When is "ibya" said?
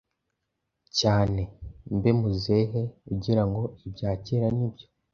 3.87-4.11